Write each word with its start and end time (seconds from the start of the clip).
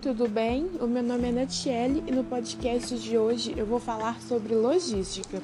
tudo 0.00 0.28
bem? 0.28 0.70
O 0.80 0.86
meu 0.86 1.02
nome 1.02 1.28
é 1.28 1.32
Natiele 1.32 2.04
e 2.06 2.12
no 2.12 2.22
podcast 2.22 2.98
de 2.98 3.16
hoje 3.16 3.54
eu 3.56 3.64
vou 3.64 3.80
falar 3.80 4.20
sobre 4.20 4.54
logística. 4.54 5.40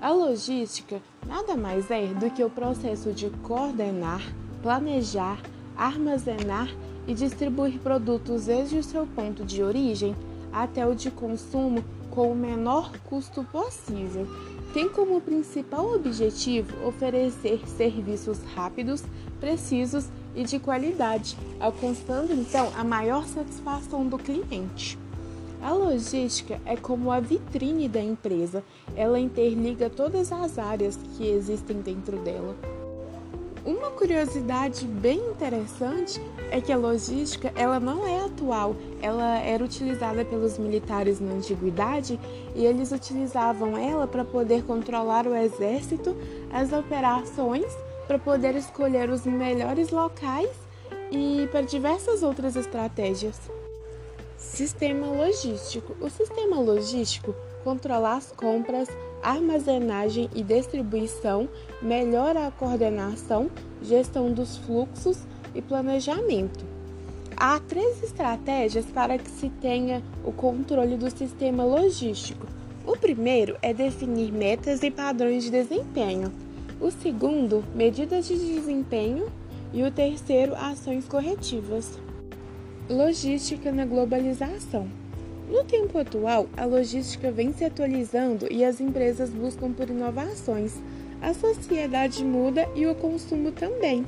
A 0.00 0.10
logística 0.12 1.02
nada 1.26 1.56
mais 1.56 1.90
é 1.90 2.06
do 2.06 2.30
que 2.30 2.44
o 2.44 2.48
processo 2.48 3.12
de 3.12 3.30
coordenar, 3.42 4.22
planejar, 4.62 5.42
armazenar 5.76 6.68
e 7.06 7.14
distribuir 7.14 7.80
produtos 7.80 8.46
desde 8.46 8.78
o 8.78 8.82
seu 8.82 9.06
ponto 9.06 9.44
de 9.44 9.62
origem 9.62 10.14
até 10.52 10.86
o 10.86 10.94
de 10.94 11.10
consumo 11.10 11.84
com 12.10 12.30
o 12.30 12.36
menor 12.36 12.92
custo 13.04 13.42
possível. 13.44 14.26
Tem 14.74 14.88
como 14.88 15.20
principal 15.20 15.94
objetivo 15.94 16.84
oferecer 16.84 17.60
serviços 17.64 18.40
rápidos, 18.56 19.04
precisos 19.38 20.08
e 20.34 20.42
de 20.42 20.58
qualidade, 20.58 21.36
alcançando 21.60 22.32
então 22.32 22.72
a 22.76 22.82
maior 22.82 23.24
satisfação 23.24 24.04
do 24.04 24.18
cliente. 24.18 24.98
A 25.62 25.72
logística 25.72 26.60
é 26.66 26.76
como 26.76 27.12
a 27.12 27.20
vitrine 27.20 27.88
da 27.88 28.00
empresa, 28.00 28.64
ela 28.96 29.20
interliga 29.20 29.88
todas 29.88 30.32
as 30.32 30.58
áreas 30.58 30.98
que 31.16 31.24
existem 31.24 31.80
dentro 31.80 32.18
dela. 32.18 32.56
Uma 33.64 33.90
curiosidade 33.90 34.84
bem 34.84 35.18
interessante 35.30 36.20
é 36.50 36.60
que 36.60 36.70
a 36.70 36.76
logística 36.76 37.50
ela 37.56 37.80
não 37.80 38.06
é 38.06 38.26
atual, 38.26 38.76
ela 39.00 39.38
era 39.38 39.64
utilizada 39.64 40.22
pelos 40.22 40.58
militares 40.58 41.18
na 41.18 41.32
antiguidade 41.32 42.20
e 42.54 42.66
eles 42.66 42.92
utilizavam 42.92 43.78
ela 43.78 44.06
para 44.06 44.22
poder 44.22 44.64
controlar 44.64 45.26
o 45.26 45.34
exército, 45.34 46.14
as 46.52 46.74
operações, 46.74 47.72
para 48.06 48.18
poder 48.18 48.54
escolher 48.54 49.08
os 49.08 49.24
melhores 49.24 49.88
locais 49.88 50.50
e 51.10 51.48
para 51.50 51.62
diversas 51.62 52.22
outras 52.22 52.56
estratégias. 52.56 53.40
Sistema 54.44 55.08
logístico. 55.08 55.96
O 56.00 56.08
sistema 56.08 56.60
logístico 56.60 57.34
controla 57.64 58.14
as 58.14 58.30
compras, 58.30 58.88
armazenagem 59.20 60.30
e 60.32 60.44
distribuição, 60.44 61.48
melhora 61.82 62.46
a 62.46 62.50
coordenação, 62.52 63.50
gestão 63.82 64.32
dos 64.32 64.58
fluxos 64.58 65.18
e 65.56 65.60
planejamento. 65.60 66.64
Há 67.36 67.58
três 67.58 68.00
estratégias 68.00 68.84
para 68.84 69.18
que 69.18 69.28
se 69.28 69.48
tenha 69.48 70.00
o 70.24 70.30
controle 70.30 70.96
do 70.96 71.10
sistema 71.10 71.64
logístico. 71.64 72.46
O 72.86 72.96
primeiro 72.96 73.56
é 73.60 73.74
definir 73.74 74.30
metas 74.30 74.84
e 74.84 74.90
padrões 74.90 75.42
de 75.42 75.50
desempenho. 75.50 76.30
O 76.80 76.92
segundo, 76.92 77.64
medidas 77.74 78.28
de 78.28 78.36
desempenho. 78.36 79.26
E 79.72 79.82
o 79.82 79.90
terceiro, 79.90 80.54
ações 80.54 81.08
corretivas. 81.08 81.98
Logística 82.88 83.72
na 83.72 83.86
globalização. 83.86 84.86
No 85.48 85.64
tempo 85.64 85.96
atual, 85.96 86.46
a 86.54 86.66
logística 86.66 87.32
vem 87.32 87.50
se 87.50 87.64
atualizando 87.64 88.46
e 88.50 88.62
as 88.62 88.78
empresas 88.78 89.30
buscam 89.30 89.72
por 89.72 89.88
inovações. 89.88 90.74
A 91.22 91.32
sociedade 91.32 92.22
muda 92.22 92.68
e 92.76 92.86
o 92.86 92.94
consumo 92.94 93.52
também. 93.52 94.04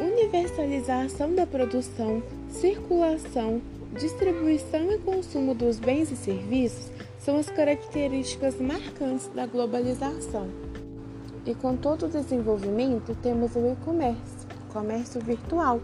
Universalização 0.00 1.32
da 1.32 1.46
produção, 1.46 2.20
circulação, 2.48 3.62
distribuição 3.96 4.90
e 4.90 4.98
consumo 4.98 5.54
dos 5.54 5.78
bens 5.78 6.10
e 6.10 6.16
serviços 6.16 6.90
são 7.20 7.36
as 7.36 7.46
características 7.46 8.60
marcantes 8.60 9.28
da 9.28 9.46
globalização. 9.46 10.48
E 11.46 11.54
com 11.54 11.76
todo 11.76 12.06
o 12.06 12.08
desenvolvimento, 12.08 13.16
temos 13.22 13.54
o 13.54 13.60
e-commerce, 13.60 14.44
comércio 14.72 15.20
virtual 15.20 15.80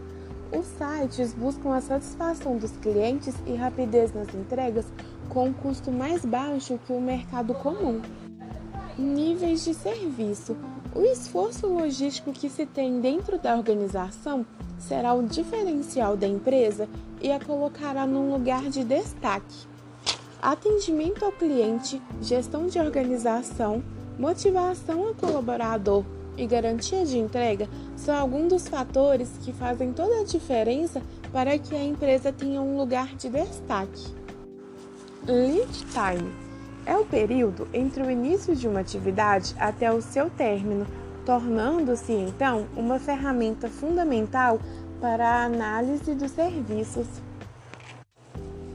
os 0.52 0.66
sites 0.66 1.34
buscam 1.34 1.74
a 1.74 1.80
satisfação 1.80 2.56
dos 2.56 2.72
clientes 2.72 3.34
e 3.46 3.54
rapidez 3.54 4.12
nas 4.14 4.32
entregas 4.34 4.86
com 5.28 5.46
um 5.48 5.52
custo 5.52 5.90
mais 5.90 6.24
baixo 6.24 6.78
que 6.86 6.92
o 6.92 7.00
mercado 7.00 7.54
comum. 7.54 8.00
Níveis 8.96 9.64
de 9.64 9.74
serviço. 9.74 10.56
O 10.94 11.02
esforço 11.02 11.66
logístico 11.66 12.32
que 12.32 12.48
se 12.48 12.64
tem 12.64 13.00
dentro 13.00 13.38
da 13.38 13.54
organização 13.54 14.46
será 14.78 15.12
o 15.14 15.22
diferencial 15.22 16.16
da 16.16 16.26
empresa 16.26 16.88
e 17.20 17.30
a 17.30 17.38
colocará 17.38 18.06
num 18.06 18.32
lugar 18.32 18.62
de 18.70 18.84
destaque. 18.84 19.66
Atendimento 20.40 21.24
ao 21.24 21.32
cliente, 21.32 22.00
gestão 22.22 22.66
de 22.66 22.78
organização, 22.78 23.82
motivação 24.18 25.08
ao 25.08 25.14
colaborador 25.14 26.04
e 26.36 26.46
garantia 26.46 27.04
de 27.04 27.18
entrega 27.18 27.68
são 27.96 28.16
alguns 28.16 28.48
dos 28.48 28.68
fatores 28.68 29.30
que 29.42 29.52
fazem 29.52 29.92
toda 29.92 30.20
a 30.20 30.24
diferença 30.24 31.02
para 31.32 31.58
que 31.58 31.74
a 31.74 31.82
empresa 31.82 32.32
tenha 32.32 32.60
um 32.60 32.76
lugar 32.76 33.14
de 33.16 33.28
destaque. 33.28 34.14
Lead 35.26 35.86
time 35.86 36.32
é 36.86 36.96
o 36.96 37.04
período 37.04 37.66
entre 37.74 38.02
o 38.02 38.10
início 38.10 38.54
de 38.54 38.68
uma 38.68 38.80
atividade 38.80 39.54
até 39.58 39.92
o 39.92 40.00
seu 40.00 40.30
término, 40.30 40.86
tornando-se 41.24 42.12
então 42.12 42.66
uma 42.76 42.98
ferramenta 42.98 43.68
fundamental 43.68 44.60
para 45.00 45.28
a 45.28 45.44
análise 45.44 46.14
dos 46.14 46.30
serviços. 46.30 47.06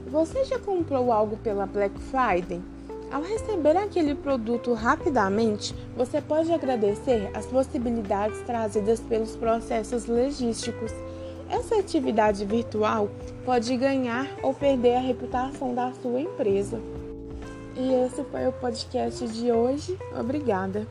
Você 0.08 0.44
já 0.44 0.58
comprou 0.58 1.10
algo 1.10 1.38
pela 1.38 1.64
Black 1.64 1.98
Friday? 1.98 2.60
Ao 3.12 3.20
receber 3.20 3.76
aquele 3.76 4.14
produto 4.14 4.72
rapidamente, 4.72 5.74
você 5.94 6.18
pode 6.18 6.50
agradecer 6.50 7.30
as 7.34 7.44
possibilidades 7.44 8.40
trazidas 8.40 9.00
pelos 9.00 9.36
processos 9.36 10.06
logísticos. 10.06 10.90
Essa 11.50 11.78
atividade 11.78 12.46
virtual 12.46 13.10
pode 13.44 13.76
ganhar 13.76 14.26
ou 14.42 14.54
perder 14.54 14.94
a 14.94 15.00
reputação 15.00 15.74
da 15.74 15.92
sua 15.92 16.22
empresa. 16.22 16.80
E 17.76 17.92
esse 18.06 18.24
foi 18.24 18.48
o 18.48 18.52
podcast 18.52 19.28
de 19.28 19.52
hoje. 19.52 19.98
Obrigada. 20.18 20.86